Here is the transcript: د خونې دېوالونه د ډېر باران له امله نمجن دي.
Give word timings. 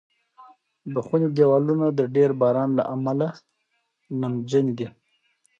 د 0.93 0.95
خونې 1.05 1.27
دېوالونه 1.37 1.85
د 1.99 2.01
ډېر 2.15 2.29
باران 2.41 2.69
له 2.77 2.83
امله 2.95 3.27
نمجن 4.21 4.65
دي. 4.77 4.87